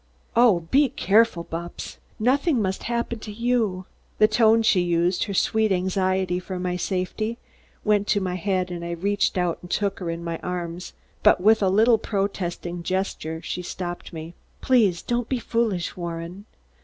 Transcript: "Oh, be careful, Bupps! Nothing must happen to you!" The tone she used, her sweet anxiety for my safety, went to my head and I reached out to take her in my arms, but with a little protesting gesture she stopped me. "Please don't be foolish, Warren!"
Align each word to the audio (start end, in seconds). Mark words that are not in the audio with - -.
"Oh, 0.35 0.61
be 0.61 0.89
careful, 0.89 1.43
Bupps! 1.43 1.97
Nothing 2.19 2.59
must 2.59 2.81
happen 2.89 3.19
to 3.19 3.31
you!" 3.31 3.85
The 4.17 4.27
tone 4.27 4.63
she 4.63 4.79
used, 4.79 5.25
her 5.25 5.33
sweet 5.35 5.71
anxiety 5.71 6.39
for 6.39 6.57
my 6.59 6.75
safety, 6.75 7.37
went 7.85 8.07
to 8.07 8.19
my 8.19 8.33
head 8.33 8.71
and 8.71 8.83
I 8.83 8.93
reached 8.93 9.37
out 9.37 9.61
to 9.61 9.67
take 9.89 9.99
her 9.99 10.09
in 10.09 10.23
my 10.23 10.39
arms, 10.39 10.93
but 11.21 11.39
with 11.39 11.61
a 11.61 11.69
little 11.69 11.99
protesting 11.99 12.81
gesture 12.81 13.43
she 13.43 13.61
stopped 13.61 14.11
me. 14.11 14.33
"Please 14.59 15.03
don't 15.03 15.29
be 15.29 15.37
foolish, 15.37 15.95
Warren!" 15.95 16.45